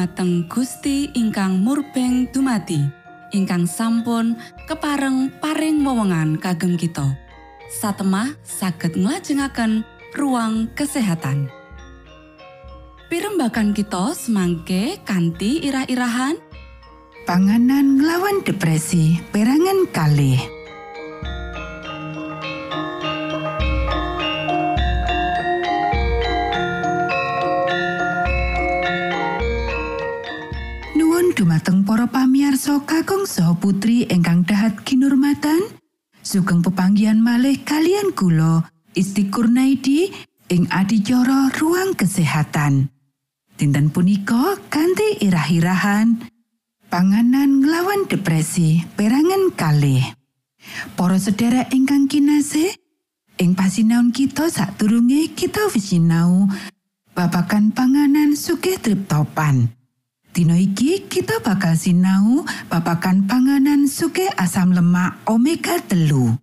Dumateng 0.00 0.48
Gusti 0.48 1.12
ingkang 1.12 1.60
murbeng 1.60 2.24
dumati 2.32 2.80
ingkang 3.36 3.68
sampun 3.68 4.32
kepareng 4.64 5.28
paring 5.44 5.84
wewenngan 5.84 6.40
kagem 6.40 6.80
kita. 6.80 7.04
Satemah 7.68 8.32
saged 8.40 8.96
nglajengaken 8.96 9.84
ruang 10.16 10.72
kesehatan. 10.72 11.52
Pirembakan 13.12 13.76
kita 13.76 14.16
semangke 14.16 14.96
kanthi 15.04 15.68
irah-irahan. 15.68 16.40
Panganan 17.28 18.00
nglawan 18.00 18.40
depresi 18.40 19.20
perangan 19.36 19.84
kalih 19.92 20.40
dumateng 31.34 31.86
para 31.86 32.10
pamiarsa 32.10 32.82
kakung 32.82 33.24
saha 33.24 33.54
putri 33.56 34.06
ingkang 34.10 34.42
dahat 34.42 34.82
kinurmatan 34.82 35.58
sugeng 36.20 36.60
pepanggian 36.60 37.22
malih 37.22 37.58
kalian 37.62 38.12
kula 38.12 38.66
Isti 38.92 39.30
Kurnaidi 39.30 40.10
ing 40.50 40.66
adicara 40.68 41.50
ruang 41.56 41.94
kesehatan 41.94 42.90
dinten 43.54 43.94
punika 43.94 44.58
ganti 44.68 45.22
irah-irahan 45.22 46.18
panganan 46.90 47.62
nglawan 47.62 48.10
depresi 48.10 48.82
perangan 48.98 49.54
kalih 49.54 50.02
para 50.98 51.16
sedherek 51.16 51.70
ingkang 51.70 52.10
kinasih 52.10 52.74
ing 53.40 53.56
pasinaon 53.56 54.12
kita 54.12 54.52
sadurunge 54.52 55.32
kita 55.32 55.70
wis 55.72 55.94
sinau 55.94 56.44
babagan 57.16 57.74
panganan 57.74 58.32
sugih 58.32 58.78
triptopan. 58.80 59.79
Dino 60.30 60.54
iki 60.54 61.10
kita 61.10 61.42
bakal 61.42 61.74
sinau 61.74 62.46
babagan 62.70 63.26
panganan 63.26 63.90
suke 63.90 64.30
asam 64.38 64.70
lemak 64.70 65.18
omega 65.26 65.82
telu. 65.82 66.38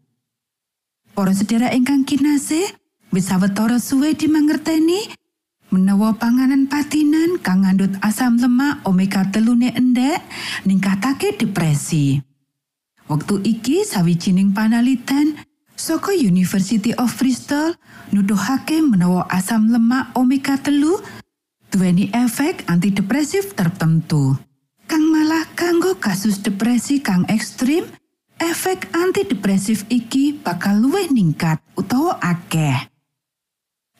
Para 1.15 1.32
sedera 1.32 1.72
ingkang 1.72 2.03
kinase, 2.03 2.67
wis 3.15 3.32
sawetara 3.32 3.79
suwe 3.79 4.12
dimangerteni 4.12 5.08
menawa 5.72 6.20
panganan 6.20 6.67
patinan 6.67 7.39
kang 7.39 7.63
ngandut 7.63 7.96
asam 8.03 8.36
lemak 8.36 8.84
omega 8.84 9.24
telune 9.32 9.72
endek 9.72 10.20
ningkatake 10.67 11.39
depresi. 11.39 12.20
Waktu 13.08 13.39
iki 13.39 13.88
sawijining 13.88 14.51
panaliten 14.51 15.39
saka 15.79 16.12
University 16.12 16.91
of 17.00 17.15
Bristol 17.15 17.72
nuduhake 18.12 18.84
menawa 18.84 19.24
asam 19.32 19.72
lemak 19.72 20.12
omega 20.12 20.60
telu 20.60 21.00
duweni 21.72 22.10
efek 22.16 22.68
antidepresif 22.72 23.54
tertentu. 23.54 24.40
Kang 24.88 25.04
malah 25.12 25.44
kanggo 25.52 26.00
kasus 26.00 26.40
depresi 26.40 27.04
kang 27.04 27.28
ekstrim, 27.28 27.84
efek 28.40 28.88
antidepresif 28.96 29.84
iki 29.92 30.40
bakal 30.40 30.80
luwih 30.80 31.12
ningkat 31.12 31.60
utawa 31.76 32.16
akeh. 32.24 32.88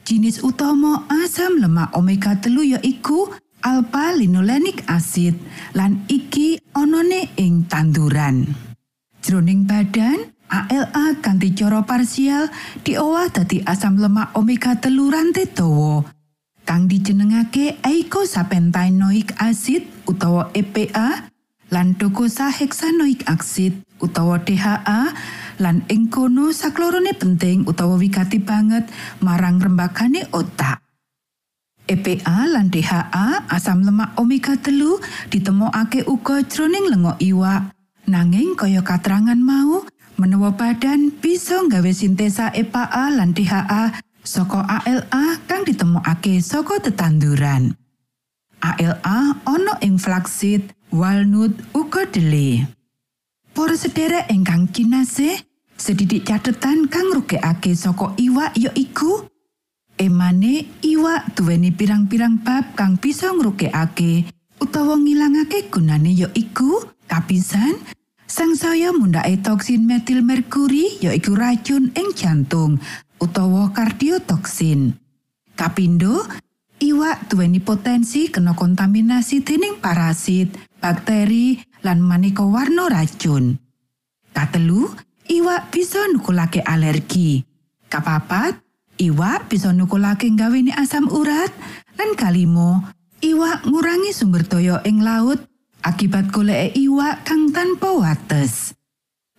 Jinis 0.08 0.40
utama 0.40 1.04
asam 1.12 1.60
lemak 1.60 1.92
omega 1.92 2.40
telu 2.40 2.64
ya 2.64 2.80
iku 2.80 3.28
alpha 3.60 4.16
linolenik 4.16 4.88
acid 4.88 5.36
lan 5.76 6.08
iki 6.08 6.64
onone 6.72 7.36
ing 7.36 7.68
tanduran. 7.68 8.48
Jroning 9.20 9.68
badan, 9.68 10.32
ALA 10.48 11.20
kanthi 11.20 11.52
cara 11.52 11.84
parsial 11.84 12.48
diolah 12.88 13.28
dadi 13.28 13.60
asam 13.68 14.00
lemak 14.00 14.32
omega 14.40 14.80
telu 14.80 15.12
rantai 15.12 15.52
dawa 15.52 16.17
kang 16.68 16.92
dijenengake 16.92 17.80
eicosapentaenoic 17.80 19.32
acid 19.40 19.88
utawa 20.04 20.52
EPA 20.52 21.32
lan 21.72 21.96
docosahexaenoic 21.96 23.24
acid 23.24 23.88
utawa 24.04 24.36
DHA 24.44 25.16
lan 25.64 25.88
ing 25.88 26.12
kono 26.12 26.52
saklorone 26.52 27.16
penting 27.16 27.64
utawa 27.64 27.96
wigati 27.96 28.44
banget 28.44 28.84
marang 29.24 29.64
rembagane 29.64 30.28
otak. 30.36 30.84
EPA 31.88 32.52
lan 32.52 32.68
DHA 32.68 33.48
asam 33.48 33.88
lemak 33.88 34.20
omega 34.20 34.60
telu 34.60 35.00
ditemokake 35.32 36.04
uga 36.04 36.44
jroning 36.44 36.92
lengo 36.92 37.16
iwak 37.24 37.72
nanging 38.12 38.60
kaya 38.60 38.84
katerangan 38.84 39.40
mau 39.40 39.88
menawa 40.20 40.52
badan 40.52 41.16
bisa 41.16 41.64
nggawe 41.64 41.92
sintesa 41.96 42.52
EPA 42.52 43.16
lan 43.16 43.32
DHA 43.32 44.04
saka 44.28 44.68
ALA 44.68 45.40
kang 45.48 45.64
ditemokake 45.64 46.44
saka 46.44 46.84
tetanduran. 46.84 47.72
ALA 48.60 49.40
ana 49.48 49.74
ing 49.80 49.96
flaxseed, 49.96 50.76
walnut, 50.92 51.56
uga 51.72 52.04
dele. 52.12 52.68
Para 53.56 53.80
sederek 53.80 54.28
ingkang 54.28 54.68
kinase, 54.68 55.48
sedidik 55.80 56.28
catetan 56.28 56.92
kang 56.92 57.08
rugekake 57.16 57.72
saka 57.72 58.12
iwak 58.20 58.52
ya 58.60 58.76
iku 58.76 59.24
emane 59.96 60.68
iwak 60.84 61.34
duweni 61.34 61.72
pirang-pirang 61.72 62.44
bab 62.44 62.76
kang 62.76 63.00
bisa 63.00 63.32
ngrugekake 63.34 64.28
utawa 64.62 64.98
ngilangake 65.00 65.72
gunane 65.74 66.14
ya 66.14 66.30
iku 66.38 66.86
kapisan 67.10 67.78
sang 68.28 68.54
saya 68.54 68.94
mundake 68.94 69.42
toksin 69.42 69.86
metil 69.88 70.22
merkuri 70.22 71.02
ya 71.02 71.14
iku 71.14 71.34
racun 71.34 71.90
ing 71.96 72.14
jantung 72.14 72.78
utawa 73.20 73.74
kardiotoksin. 73.74 74.94
Kapindo, 75.58 76.22
iwak 76.78 77.28
duweni 77.30 77.58
potensi 77.58 78.30
kena 78.30 78.54
kontaminasi 78.54 79.42
dening 79.42 79.82
parasit, 79.82 80.54
bakteri, 80.78 81.58
lan 81.82 82.00
maneka 82.02 82.46
warna 82.46 82.86
racun. 82.90 83.58
Katelu, 84.34 84.86
iwak 85.34 85.74
bisa 85.74 86.06
nukulake 86.14 86.62
alergi. 86.62 87.42
Kapapat, 87.90 88.62
iwak 89.02 89.50
bisa 89.50 89.74
nukulake 89.74 90.30
gawene 90.38 90.78
asam 90.78 91.10
urat. 91.10 91.50
Lan 91.98 92.14
kalimo, 92.14 92.86
iwak 93.26 93.66
ngurangi 93.66 94.14
sumber 94.14 94.46
daya 94.46 94.86
ing 94.86 95.02
laut 95.02 95.42
akibat 95.82 96.30
golek 96.30 96.78
iwak 96.78 97.26
kang 97.26 97.50
tanpa 97.50 97.90
wates. 97.98 98.77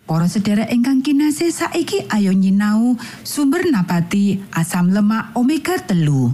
Para 0.08 0.24
sedherek 0.24 0.72
ingkang 0.72 1.04
kinasih 1.04 1.52
saiki 1.52 2.08
ayo 2.08 2.32
nyinau 2.32 2.96
sumber 3.28 3.68
napati 3.68 4.40
asam 4.56 4.88
lemak 4.88 5.36
omega 5.36 5.76
telu. 5.84 6.32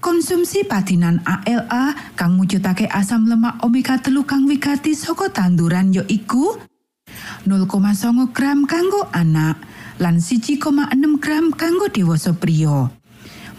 Konsumsi 0.00 0.64
patinan 0.64 1.20
ALA 1.28 1.92
kang 2.16 2.40
mujudake 2.40 2.88
asam 2.88 3.28
lemak 3.28 3.60
omega 3.60 4.00
telu 4.00 4.24
kang 4.24 4.48
wigati 4.48 4.96
saka 4.96 5.28
tanduran 5.28 5.92
ya 5.92 6.08
iku 6.08 6.56
0,9 7.44 8.32
gram 8.32 8.64
kanggo 8.64 9.12
anak 9.12 9.60
lan 10.00 10.16
1,6 10.16 10.72
gram 11.20 11.52
kanggo 11.52 11.86
dewasa 11.92 12.32
pria. 12.32 12.88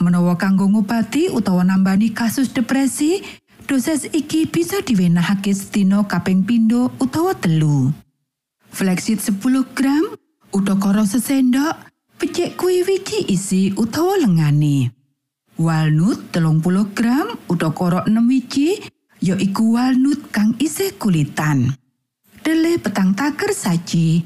Menawa 0.02 0.34
kanggo 0.34 0.66
ngobati 0.66 1.30
utawa 1.30 1.62
nambani 1.62 2.10
kasus 2.10 2.50
depresi, 2.50 3.22
dosis 3.70 4.10
iki 4.10 4.50
bisa 4.50 4.82
diwenehake 4.82 5.54
sedina 5.54 6.02
kaping 6.10 6.42
pindho 6.42 6.90
utawa 6.98 7.38
telu. 7.38 7.94
Flexit 8.74 9.22
10 9.22 9.70
gram, 9.78 10.02
udakara 10.50 11.06
sesendok, 11.06 11.78
becik 12.18 12.58
kuwi 12.58 12.82
wiji 12.82 13.30
isi 13.30 13.70
utawa 13.78 14.18
lengane. 14.18 14.90
Walnut 15.62 16.34
30 16.34 16.90
gram, 16.98 17.38
udakara 17.50 18.02
6 18.10 18.28
wiji, 18.28 18.82
ya 19.22 19.38
iku 19.38 19.78
walnut 19.78 20.34
kang 20.34 20.58
isih 20.58 20.98
kulitan. 20.98 21.70
Dele 22.44 22.82
petang 22.82 23.14
taker 23.14 23.54
saji. 23.54 24.26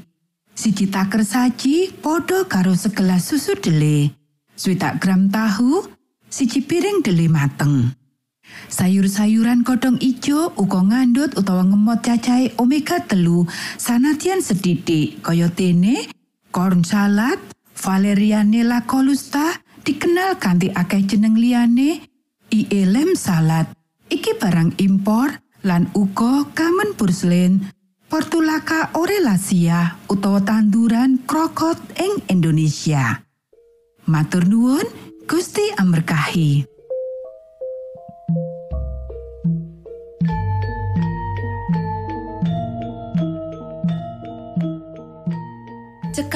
Siji 0.56 0.88
taker 0.88 1.22
saji 1.28 1.92
padha 2.00 2.48
karo 2.48 2.72
segelas 2.72 3.28
susu 3.28 3.52
dele. 3.60 4.16
Swidak 4.56 4.96
gram 4.98 5.28
tahu, 5.28 5.84
siji 6.32 6.64
piring 6.64 7.04
dele 7.04 7.28
mateng. 7.28 7.92
Sayur-sayuran 8.68 9.64
kodong 9.64 9.96
ijo 9.98 10.52
uga 10.60 10.80
ngandut 10.84 11.36
utawa 11.38 11.64
ngemot 11.64 12.04
cacahe 12.04 12.52
omega 12.60 13.00
telu 13.04 13.48
sanadyan 13.80 14.44
sedidik 14.44 15.24
kaya 15.24 15.48
dene 15.48 16.08
corn 16.52 16.84
salad, 16.84 17.38
Valerianella 17.78 18.82
colusta 18.84 19.62
dikenal 19.86 20.36
kanthi 20.42 20.74
akeh 20.74 21.06
jeneng 21.06 21.38
liyane 21.38 22.02
IELM 22.50 23.14
salad. 23.14 23.70
Iki 24.08 24.40
barang 24.40 24.80
impor 24.80 25.38
lan 25.62 25.86
uga 25.94 26.48
kamen 26.56 26.96
porcelain 26.96 27.70
Portulaca 28.08 28.88
orelasia 28.96 30.00
utawa 30.08 30.40
tanduran 30.40 31.20
krokot 31.28 31.76
ing 32.00 32.24
Indonesia. 32.32 33.20
Matur 34.08 34.48
nuwun, 34.48 34.88
Gusti 35.28 35.60
amberkahi. 35.76 36.77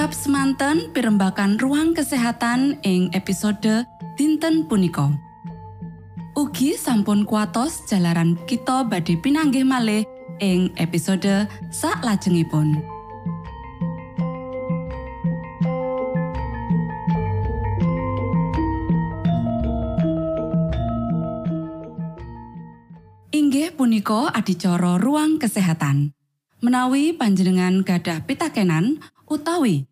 Cekap 0.03 0.19
semanten 0.19 0.91
pimbakan 0.91 1.63
ruang 1.63 1.95
kesehatan 1.95 2.75
ing 2.83 3.15
episode 3.15 3.87
dinten 4.19 4.67
punika. 4.67 5.15
Ugi 6.35 6.75
sampun 6.75 7.23
kuatos 7.23 7.87
jalaran 7.87 8.35
kita 8.51 8.83
badhe 8.83 9.15
pinanggih 9.15 9.63
malih 9.63 10.03
ing 10.43 10.75
episode 10.75 11.47
sak 11.71 12.03
lajengipun. 12.03 12.83
Inggih 23.31 23.71
punika 23.79 24.35
adicara 24.35 24.99
ruang 24.99 25.39
kesehatan. 25.39 26.11
Menawi 26.59 27.15
panjenengan 27.15 27.87
gadah 27.87 28.27
pitakenan 28.27 28.99
utawi 29.31 29.92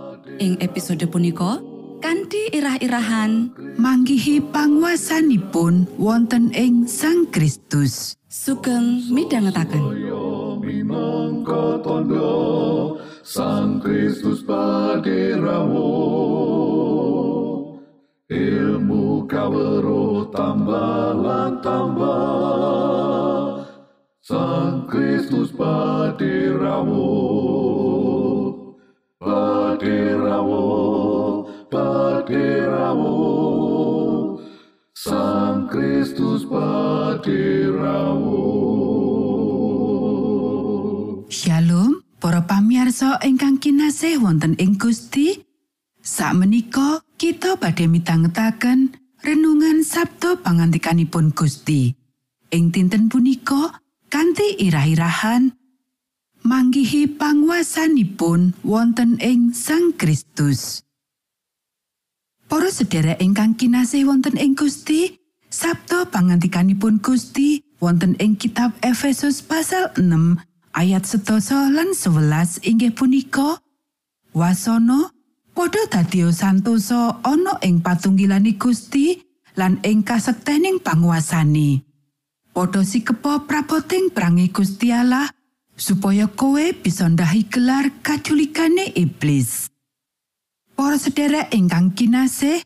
Ing 0.41 0.57
episode 0.57 1.05
punika 1.05 1.61
kanthi 2.01 2.49
irah-irahan 2.49 3.53
manggihi 3.77 4.41
panguasanipun 4.49 5.85
wonten 6.01 6.49
ing 6.57 6.89
Sang 6.89 7.29
Kristus. 7.29 8.17
sugeng 8.25 9.05
midhangetaken. 9.13 10.01
tondo 11.85 12.33
Sang 13.21 13.77
Kristus 13.85 14.41
paderamu 14.41 15.93
ilmu 18.25 19.29
kawero 19.29 20.25
tambah 20.33 21.21
tambah 21.61 22.81
Sang 24.25 24.89
Kristus 24.89 25.53
paderamu 25.53 27.13
paderamu 29.81 31.41
paderamu 31.73 33.17
Sang 34.93 35.65
Kristus 35.65 36.45
paderamu 36.45 38.45
Shalom, 41.33 42.05
para 42.21 42.45
pamirsa 42.45 43.17
ingkang 43.25 43.57
kinasih 43.57 44.21
wonten 44.21 44.53
ing 44.61 44.77
Gusti. 44.77 45.41
Sakmenika 46.05 47.01
kita 47.17 47.57
badhe 47.57 47.89
mitangetaken 47.89 48.93
renungan 49.25 49.81
Sabtu 49.81 50.37
pangantikanipun 50.45 51.33
Gusti. 51.33 51.97
Ing 52.53 52.69
dinten 52.69 53.09
punika 53.09 53.81
kanthi 54.13 54.61
irah-irahan 54.61 55.57
manggihi 56.41 57.07
panguasanipun 57.17 58.57
wonten 58.65 59.21
ing 59.21 59.53
Sang 59.53 59.93
Kristus. 59.93 60.81
Para 62.51 62.67
sedherek 62.67 63.23
ingkang 63.23 63.55
kinasih 63.55 64.03
wonten 64.09 64.35
ing 64.35 64.59
Gusti, 64.59 65.15
Sabtu 65.47 66.07
pangantikanipun 66.11 66.99
Gusti 66.99 67.63
wonten 67.79 68.15
ing 68.19 68.35
kitab 68.35 68.75
Efesus 68.83 69.43
pasal 69.43 69.91
6 69.95 70.39
ayat 70.75 71.03
setoso 71.03 71.59
lan 71.71 71.91
11 71.91 72.63
inggih 72.63 72.95
punika 72.95 73.59
Wasono 74.31 75.11
padha 75.51 75.83
dadi 75.91 76.23
santosa 76.31 77.19
ana 77.27 77.59
ing 77.59 77.83
patunggilani 77.83 78.55
Gusti 78.55 79.19
lan 79.59 79.83
ing 79.83 80.07
kasektening 80.07 80.79
panguasane. 80.79 81.83
Padha 82.55 82.83
sikepa 82.83 83.43
prapoting 83.43 84.11
prangi 84.11 84.51
Gusti 84.51 84.91
Allah 84.91 85.27
supaya 85.81 86.29
kowe 86.29 86.61
bisa 86.77 87.09
ndahi 87.09 87.49
gelar 87.49 87.89
kaculikane 88.05 88.93
iblis. 88.93 89.73
Para 90.77 91.01
sedherek 91.01 91.49
ingkang 91.57 91.97
kinasih, 91.97 92.61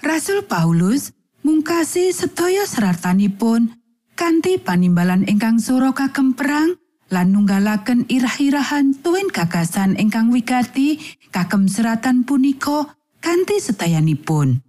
Rasul 0.00 0.48
Paulus 0.48 1.12
mungkasi 1.44 2.16
sedaya 2.16 2.64
seratanipun 2.64 3.76
kanthi 4.16 4.56
panimbalan 4.56 5.28
ingkang 5.28 5.60
sura 5.60 5.92
kagem 5.92 6.32
perang 6.32 6.80
lan 7.12 7.36
nunggalaken 7.36 8.08
irah-irahan 8.08 8.96
tuwin 9.04 9.28
gagasan 9.28 10.00
ingkang 10.00 10.32
wigati 10.32 10.96
kagem 11.28 11.68
seratan 11.68 12.24
punika 12.24 12.96
kanthi 13.20 13.60
setayanipun. 13.60 14.64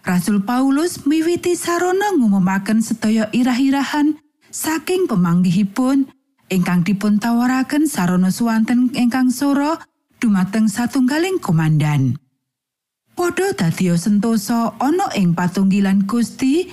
Rasul 0.00 0.46
Paulus 0.46 1.04
miwiti 1.04 1.58
sarana 1.58 2.14
ngumumaken 2.16 2.80
sedaya 2.80 3.28
irah-irahan 3.34 4.16
saking 4.48 5.04
pemanggihipun 5.04 6.08
ingkang 6.50 6.82
dipun 6.82 7.22
tawaraken 7.22 7.86
sarana 7.86 8.28
suwanten 8.34 8.90
ingkang 8.92 9.30
sura 9.30 9.78
dumateng 10.18 10.66
satunggaling 10.66 11.38
komandan. 11.38 12.18
Podho 13.14 13.54
dadi 13.54 13.88
sentosa 13.96 14.74
ana 14.82 15.08
ing 15.16 15.32
patunggilan 15.32 16.04
Gusti 16.04 16.68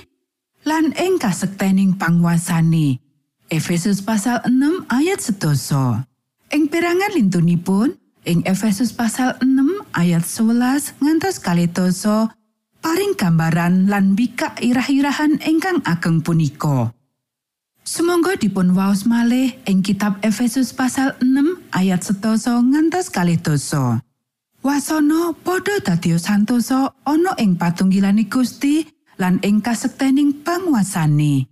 lan 0.66 0.92
ing 0.98 1.16
kasektening 1.16 1.96
panguasane. 1.96 3.00
Efesus 3.48 4.04
pasal 4.04 4.44
6 4.44 4.84
ayat 4.92 5.24
sedoso. 5.24 6.04
Ing 6.52 6.68
perangan 6.68 7.16
lintunipun, 7.16 7.96
ing 8.28 8.44
Efesus 8.44 8.92
pasal 8.92 9.40
6 9.40 9.88
ayat 9.96 10.24
11 10.24 11.00
ngantos 11.00 11.40
kalitoso, 11.40 12.28
paring 12.84 13.16
gambaran 13.16 13.88
lan 13.88 14.12
bikak 14.12 14.60
irah-irahan 14.60 15.40
ingkang 15.44 15.80
ageng 15.88 16.20
punika. 16.20 16.92
Sumangga 17.88 18.36
dipun 18.36 18.76
waos 18.76 19.08
malih 19.08 19.56
ing 19.64 19.80
kitab 19.80 20.20
Efesus 20.20 20.76
pasal 20.76 21.16
6 21.24 21.72
ayat 21.72 22.04
setoso 22.04 22.60
ngantos 22.60 23.08
kalitoso. 23.08 24.04
Wasana 24.60 25.32
padha 25.32 25.80
dadi 25.80 26.12
santosa 26.20 26.92
ana 27.08 27.32
ing 27.40 27.56
patunggilane 27.56 28.28
Gusti 28.28 28.84
lan 29.16 29.40
ing 29.40 29.64
kasektening 29.64 30.44
panguasane. 30.44 31.48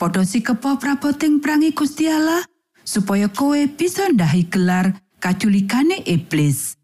Padha 0.00 0.24
sikepa 0.24 0.80
prapoting 0.80 1.44
prangi 1.44 1.76
Gusti 1.76 2.08
Allah 2.08 2.40
supaya 2.80 3.28
kowe 3.28 3.60
bisa 3.68 4.08
ndahi 4.08 4.48
gelar 4.48 4.88
kaculikane 5.20 6.00
iblis. 6.08 6.80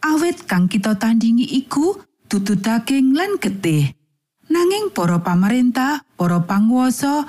Awit 0.00 0.48
kang 0.48 0.64
kita 0.64 0.96
tandingi 0.96 1.44
iku 1.60 2.00
dudu 2.24 2.56
daging 2.56 3.12
lan 3.12 3.36
getih. 3.36 3.92
Nanging 4.48 4.96
para 4.96 5.20
pamarentah, 5.20 6.08
para 6.16 6.40
panguwasa, 6.40 7.28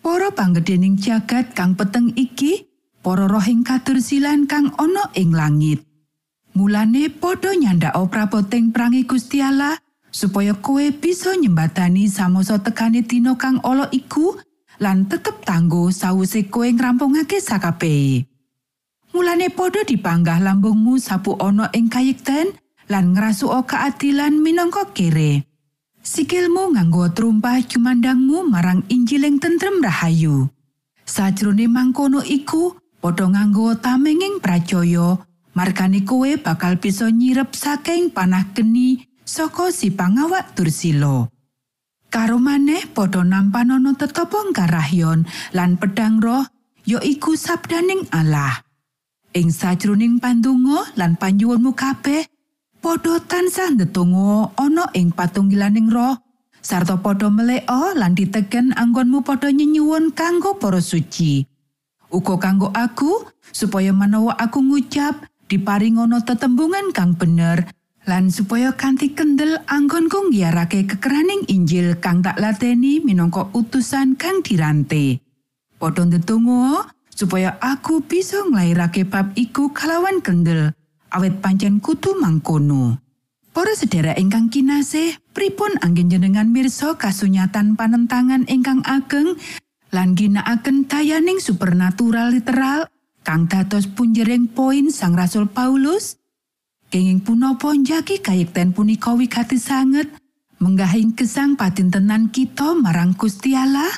para 0.00 0.32
panggedhening 0.32 0.96
jagat 0.96 1.52
kang 1.52 1.76
peteng 1.76 2.12
iki, 2.16 2.68
para 3.00 3.28
rohing 3.28 3.64
kadursilan 3.64 4.44
kang 4.44 4.72
ana 4.76 5.08
ing 5.16 5.32
langit. 5.32 5.84
Mulane 6.56 7.08
padha 7.08 7.54
nyandhaka 7.54 8.02
prapoting 8.10 8.74
prangi 8.74 9.06
Gusti 9.06 9.38
Allah 9.38 9.78
supaya 10.10 10.58
kowe 10.58 10.82
bisa 10.90 11.38
nyembatani 11.38 12.10
samosa 12.10 12.58
tekane 12.58 13.06
dina 13.06 13.38
kang 13.38 13.62
ala 13.62 13.86
iku 13.94 14.34
lan 14.82 15.06
tetep 15.06 15.46
tanggo 15.46 15.94
sawise 15.94 16.50
kowe 16.50 16.66
ngrampungake 16.66 17.38
sakabehe. 17.38 18.26
Mulane 19.14 19.50
padha 19.50 19.86
dipanggah 19.86 20.42
lambungmu 20.42 20.98
sapu 20.98 21.38
ana 21.38 21.70
ing 21.74 21.86
kayekten 21.86 22.54
lan 22.90 23.14
ngrasuka 23.14 23.62
keadilan 23.66 24.34
minangka 24.42 24.90
kere. 24.90 25.49
Sikilmu 26.10 26.74
nganggo 26.74 27.06
trumpah 27.14 27.62
jumandangmu 27.62 28.42
marang 28.50 28.82
Injiling 28.90 29.38
tentrem 29.38 29.78
rahayu. 29.78 30.50
Sajrone 31.06 31.70
mangkono 31.70 32.18
iku 32.26 32.74
padha 32.98 33.30
nganggo 33.30 33.78
tamenging 33.78 34.42
pracaya 34.42 35.22
margane 35.54 36.02
kowe 36.02 36.26
bakal 36.42 36.82
bisa 36.82 37.06
nyirep 37.14 37.54
saking 37.54 38.10
panah 38.10 38.42
geni 38.50 39.06
saka 39.22 39.70
si 39.70 39.94
pangawak 39.94 40.50
dursila. 40.58 41.30
Karo 42.10 42.42
maneh 42.42 42.90
padha 42.90 43.22
nampanono 43.22 43.94
tetepong 43.94 44.50
karahyon 44.50 45.30
lan 45.54 45.78
pedang 45.78 46.18
roh 46.18 46.42
ya 46.90 46.98
iku 47.06 47.38
sabdaning 47.38 48.10
Allah. 48.10 48.66
Ing 49.30 49.54
sajroning 49.54 50.18
pandonga 50.18 50.90
lan 50.98 51.14
panjuwunmu 51.14 51.70
kabeh, 51.78 52.26
padha 52.80 53.20
tansah 53.20 53.76
ndedonga 53.76 54.56
ana 54.56 54.88
ing 54.96 55.12
patunggilaning 55.12 55.92
roh 55.92 56.16
sarta 56.64 56.96
padha 56.96 57.28
meleka 57.28 57.92
lan 57.92 58.16
ditegen 58.16 58.72
anggonmu 58.72 59.20
padha 59.20 59.52
nyenyuwun 59.52 60.16
kanggo 60.16 60.56
para 60.56 60.80
suci. 60.80 61.44
Uga 62.10 62.42
kanggo 62.42 62.72
aku 62.74 63.28
supaya 63.54 63.94
menawa 63.94 64.34
aku 64.34 64.64
ngucap 64.64 65.28
diparingono 65.46 66.18
tetembungan 66.24 66.90
kang 66.90 67.14
bener 67.14 67.70
lan 68.08 68.32
supaya 68.32 68.74
kanthi 68.74 69.14
kendel 69.14 69.60
anggonku 69.70 70.32
ngiarake 70.32 70.88
kekeraning 70.88 71.46
Injil 71.52 72.00
kang 72.02 72.24
tak 72.24 72.40
lateni 72.40 72.98
minangka 72.98 73.46
utusan 73.54 74.18
kang 74.18 74.42
dirante. 74.42 75.22
Padha 75.78 76.02
ndedonga 76.08 76.90
supaya 77.12 77.60
aku 77.60 78.02
bisa 78.02 78.42
nglairake 78.48 79.06
bab 79.06 79.36
iku 79.36 79.70
kalawan 79.70 80.24
kendel 80.24 80.72
awet 81.14 81.42
pancen 81.42 81.78
kutu 81.78 82.16
mangkono. 82.18 82.98
Para 83.50 83.74
sedherek 83.74 84.16
ingkang 84.16 84.48
kinasih, 84.48 85.18
pripun 85.34 85.74
anggen 85.82 86.06
jenengan 86.06 86.46
mirsa 86.48 86.94
kasunyatan 86.94 87.74
panentangan 87.74 88.46
ingkang 88.46 88.80
ageng 88.86 89.34
lan 89.90 90.14
ginakaken 90.14 90.86
dayaning 90.86 91.42
supernatural 91.42 92.30
literal 92.30 92.86
kang 93.26 93.50
dados 93.50 93.90
punjering 93.90 94.46
poin 94.46 94.88
Sang 94.94 95.18
Rasul 95.18 95.50
Paulus? 95.50 96.20
kenging 96.90 97.22
punapa 97.22 97.70
njagi 97.70 98.18
kayekten 98.18 98.74
punika 98.74 99.14
wigati 99.14 99.58
sanget 99.62 100.10
menggahing 100.58 101.14
gesang 101.14 101.54
patintenan 101.54 102.34
kita 102.34 102.74
marang 102.74 103.14
Gusti 103.14 103.54
Allah 103.54 103.90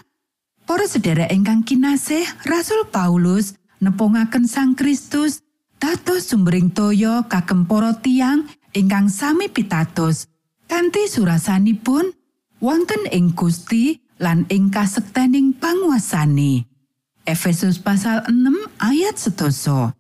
Para 0.63 0.87
sedherek 0.87 1.35
ingkang 1.35 1.67
kinasih 1.67 2.23
Rasul 2.47 2.87
Paulus 2.87 3.59
nepungaken 3.83 4.47
Sang 4.47 4.79
Kristus 4.79 5.42
dados 5.83 6.31
sumbering 6.31 6.71
toya 6.71 7.27
kagem 7.27 7.67
para 7.67 7.91
tiang 7.99 8.47
ingkang 8.71 9.11
sami 9.11 9.51
pitados 9.51 10.31
kanthi 10.71 11.11
surasanipun 11.11 12.15
wonten 12.63 13.03
ing 13.11 13.35
Gusti 13.35 13.99
lan 14.23 14.47
ing 14.47 14.71
kasektening 14.71 15.59
panguasane. 15.59 16.71
Efesus 17.27 17.83
pasal 17.83 18.23
6 18.31 18.71
ayat 18.79 19.19
setoso. 19.19 19.91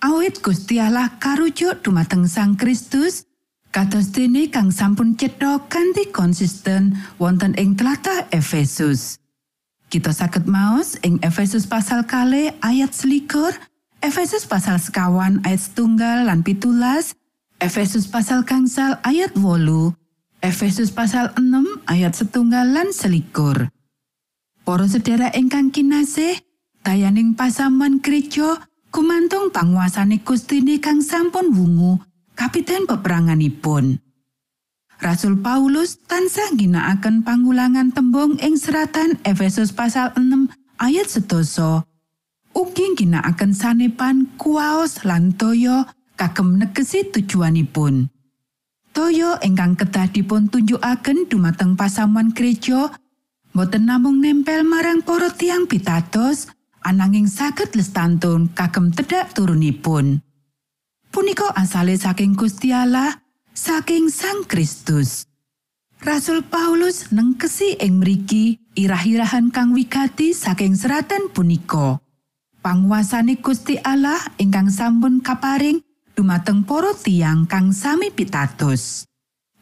Awit 0.00 0.40
Gusti 0.40 0.80
Allah 0.80 1.20
karujuk 1.20 1.84
dumateng 1.84 2.24
Sang 2.24 2.56
Kristus, 2.56 3.28
kados 3.68 4.16
dene 4.16 4.48
kang 4.48 4.72
sampun 4.72 5.12
cetha 5.20 5.60
kanthi 5.68 6.08
konsisten 6.08 6.96
wonten 7.20 7.52
ing 7.60 7.76
tlatah 7.76 8.32
Efesus. 8.32 9.20
Kita 9.92 10.16
saged 10.16 10.48
maos 10.48 10.96
ing 11.04 11.20
Efesus 11.20 11.68
pasal 11.68 12.08
kale 12.08 12.56
ayat 12.64 12.96
selikur, 12.96 13.52
Efesus 14.00 14.48
pasal 14.48 14.80
sekawan 14.80 15.44
ayat 15.44 15.60
setunggal 15.60 16.24
lan 16.24 16.40
pitulas, 16.40 17.20
Efesus 17.60 18.08
pasal 18.08 18.48
gangsal 18.48 18.96
ayat 19.04 19.36
wolu, 19.36 19.92
Efesus 20.40 20.88
pasal 20.88 21.36
6 21.36 21.84
ayat 21.84 22.16
setunggal 22.16 22.64
lan 22.64 22.96
selikur. 22.96 23.68
Para 24.64 24.88
sedherek 24.88 25.36
ingkang 25.36 25.68
kinasih, 25.68 26.40
dayaning 26.80 27.36
pasaman 27.36 28.00
gereja 28.00 28.64
kumantung 28.88 29.52
panguasane 29.52 30.24
Gustine 30.24 30.80
kang 30.80 31.04
sampun 31.04 31.52
wungu 31.52 32.00
kapiten 32.32 32.88
peperanganipun. 32.88 34.00
Rasul 34.96 35.44
Paulus 35.44 36.00
tansah 36.08 36.56
ginakaken 36.56 37.20
pangulangan 37.20 37.92
tembung 37.92 38.40
ing 38.40 38.56
seratan 38.56 39.20
Efesus 39.28 39.76
pasal 39.76 40.16
6 40.16 40.48
ayat 40.80 41.04
sedoso. 41.04 41.84
Ugi 42.50 42.98
ginakaken 42.98 43.54
sanepan 43.54 44.34
kuwaos 44.34 45.06
lan 45.06 45.38
toya 45.38 45.86
kagem 46.18 46.58
negesi 46.58 47.06
tujuanipun. 47.06 48.10
Toyo 48.90 49.38
ingkang 49.40 49.78
kedah 49.78 50.10
dipun 50.10 50.50
tunjukaken 50.50 51.30
dumateng 51.30 51.78
pasamuan 51.78 52.34
gereja 52.34 52.90
boten 53.54 53.86
namung 53.86 54.18
nempel 54.18 54.66
marang 54.66 55.06
para 55.06 55.30
tiang 55.30 55.70
pitados 55.70 56.50
ananging 56.82 57.30
saged 57.30 57.70
lestantun 57.78 58.50
kagem 58.50 58.90
tedak 58.90 59.30
turunipun. 59.30 60.18
Punika 61.10 61.54
asale 61.54 61.98
saking 61.98 62.38
Gusti 62.38 62.70
Allah, 62.70 63.18
saking 63.54 64.10
Sang 64.10 64.46
Kristus. 64.46 65.26
Rasul 66.00 66.46
Paulus 66.46 67.10
nengkesi 67.12 67.76
ing 67.76 68.00
mriki 68.00 68.56
irah-irahan 68.78 69.52
kang 69.52 69.74
wigati 69.74 70.32
saking 70.32 70.78
seratan 70.78 71.28
punika. 71.34 71.98
Panguasane 72.60 73.40
Gusti 73.40 73.80
Allah 73.80 74.20
ingkang 74.36 74.68
sampun 74.68 75.24
kaparing 75.24 75.80
dumateng 76.12 76.60
para 76.60 76.92
tiang 76.92 77.48
kang 77.48 77.72
sami 77.72 78.12
pitados. 78.12 79.08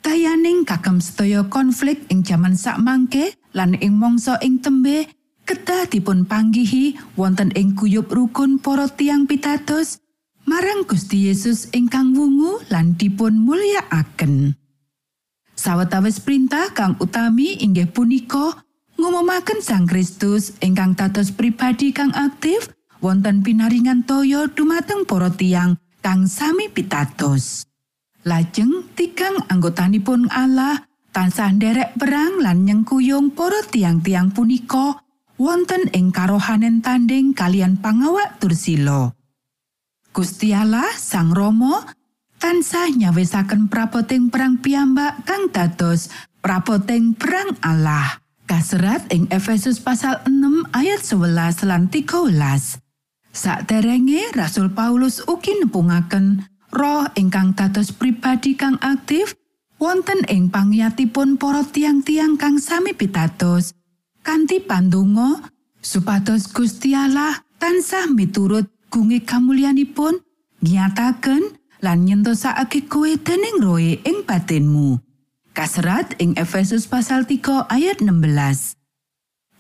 Dayaning 0.03 0.67
kagem 0.67 0.99
sedaya 0.99 1.47
konflik 1.47 2.03
ing 2.11 2.27
jaman 2.27 2.59
sakmangke 2.59 3.39
lan 3.55 3.79
ing 3.79 3.95
mangsa 3.95 4.35
ing 4.43 4.59
tembe 4.59 5.07
kedah 5.47 5.87
dipun 5.87 6.27
panggihi 6.27 6.99
wonten 7.15 7.55
ing 7.55 7.79
kuyup 7.79 8.11
rukun 8.11 8.59
para 8.59 8.91
tiang 8.91 9.31
pitados 9.31 10.03
marang 10.43 10.83
Gusti 10.83 11.31
Yesus 11.31 11.71
ingkang 11.71 12.19
wungu 12.19 12.59
lan 12.67 12.99
dipun 12.99 13.39
mulyakaken. 13.47 14.59
Sawetawis 15.55 16.19
perintah 16.19 16.75
kang 16.75 16.99
utami 16.99 17.63
inggih 17.63 17.87
punika 17.95 18.59
ngumumaken 18.99 19.63
Sang 19.63 19.87
Kristus 19.87 20.59
ingkang 20.59 20.99
dados 20.99 21.31
pribadi 21.31 21.95
kang 21.95 22.11
aktif 22.11 22.75
wonten 22.99 23.47
pinaringan 23.47 24.03
toyo 24.03 24.51
dumateng 24.51 25.07
para 25.07 25.31
tiang 25.31 25.79
kang 26.03 26.27
sami 26.27 26.71
pitados. 26.71 27.67
Lajeng 28.27 28.91
tigang 28.99 29.39
anggotanipun 29.47 30.29
Allah 30.29 30.87
tansah 31.15 31.55
nderek 31.55 31.97
perang 31.97 32.43
lan 32.43 32.67
nyengkuyung 32.67 33.33
para 33.33 33.63
tiang-tiang 33.67 34.35
punika 34.35 35.03
wonten 35.39 35.87
ing 35.95 36.11
karohanen 36.11 36.83
tanding 36.83 37.33
kalian 37.33 37.79
pangawak 37.79 38.37
tursilo. 38.43 39.15
Gusti 40.11 40.51
Allah 40.51 40.91
Sang 40.99 41.31
Romo 41.31 41.87
tansah 42.43 42.91
nyawisaken 42.91 43.71
prapoting 43.71 44.35
perang 44.35 44.59
piyambak 44.59 45.23
kang 45.23 45.51
dados 45.55 46.11
prapoting 46.43 47.15
perang 47.15 47.55
Allah. 47.63 48.19
Kaserat 48.49 49.13
ing 49.13 49.29
Efesus 49.29 49.77
pasal 49.77 50.25
6 50.25 50.73
ayat 50.73 51.05
11 51.05 51.69
lan 51.69 51.93
13. 51.93 52.88
Sakderenge 53.39 54.35
Rasul 54.35 54.75
Paulus 54.75 55.23
ugi 55.23 55.55
nepungaken 55.63 56.43
roh 56.75 57.07
ingkang 57.15 57.55
dados 57.55 57.95
pribadi 57.95 58.59
kang 58.59 58.83
aktif 58.83 59.39
wonten 59.79 60.27
ing 60.27 60.51
pangyatipun 60.51 61.39
para 61.39 61.63
tiang-tiang 61.63 62.35
kang 62.35 62.59
sami 62.59 62.99
pitados. 62.99 63.79
Kanthi 64.27 64.59
pandonga 64.59 65.55
supados 65.79 66.51
Gusti 66.51 66.99
Allah 66.99 67.39
tansah 67.63 68.11
miturut 68.11 68.67
gunge 68.91 69.23
kamulyanipun 69.23 70.19
nyataken 70.67 71.63
lan 71.79 72.11
nyentosake 72.11 72.91
kowe 72.91 73.07
dening 73.23 73.63
roe 73.63 74.03
ing 74.03 74.27
batinmu. 74.27 74.99
Kaserat 75.55 76.19
ing 76.19 76.35
Efesus 76.35 76.91
pasal 76.91 77.23
3 77.23 77.71
ayat 77.71 78.03
16 78.03 78.79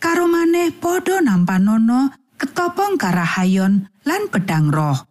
karo 0.02 0.30
maneh 0.30 0.70
padha 0.74 1.22
nampanono 1.22 2.10
ketopong 2.38 2.96
karahayon 2.96 3.90
lan 4.06 4.22
pedang 4.32 4.70
roh 4.70 5.08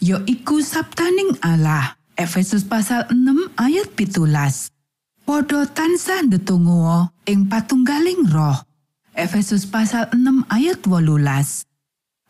ya 0.00 0.18
iku 0.24 0.64
sabtaning 0.64 1.36
Allah. 1.44 2.00
Efesus 2.20 2.68
pasal 2.68 3.08
6 3.08 3.56
ayat 3.56 3.96
pitulas. 3.96 4.68
Podo 5.24 5.64
tansah 5.64 6.20
ndedonga 6.20 7.16
ing 7.24 7.48
patunggaling 7.48 8.28
roh. 8.28 8.60
Efesus 9.16 9.64
pasal 9.64 10.12
6 10.12 10.44
ayat 10.52 10.84
wolulas. 10.84 11.64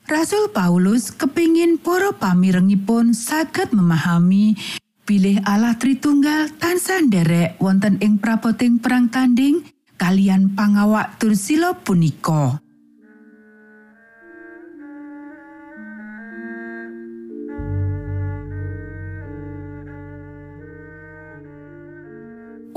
Rasul 0.06 0.50
Paulus 0.54 1.10
kepingin 1.14 1.78
para 1.78 2.14
pamirengipun 2.14 3.14
saged 3.14 3.74
memahami 3.74 4.58
bilih 5.06 5.42
Allah 5.42 5.74
Tritunggal 5.74 6.54
tansah 6.58 7.02
nderek 7.02 7.58
wonten 7.58 7.98
ing 7.98 8.22
prapoting 8.22 8.78
perang 8.78 9.10
tanding 9.10 9.62
kalian 9.98 10.54
pangawak 10.54 11.18
tursilo 11.18 11.78
punika. 11.82 12.62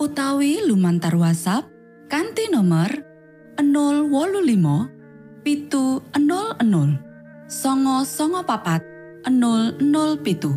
utawi 0.00 0.64
lumantar 0.64 1.12
WhatsApp 1.12 1.68
kanti 2.08 2.48
nomor 2.48 2.88
025 3.60 5.44
pitu 5.44 6.00
00 6.16 6.56
songo 7.44 8.00
songo 8.08 8.40
papat 8.40 8.80
00 9.28 10.24
pitu. 10.24 10.56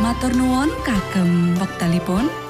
Matur 0.00 0.32
nuwun 0.32 0.72
kagem 0.88 1.60
wektalipun 1.60 2.49